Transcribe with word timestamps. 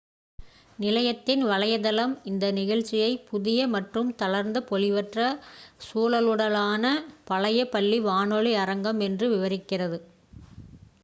"நிலையத்தின் 0.79 1.43
வலைத்தளம் 1.45 2.15
இந்த 2.23 2.45
நிகழ்ச்சியை 2.51 3.09
"புதிய 3.27 3.67
மற்றும் 3.73 4.09
தளர்ந்த 4.15 4.63
பொலிவற்ற 4.71 5.27
சுழலுடனான 5.87 6.83
பழைய 7.25 7.69
பள்ளி 7.69 7.99
வானொலி 8.07 8.55
அரங்கம்!" 8.63 9.01
என்று 9.09 9.27
விவரிக்கிறது 9.29 9.99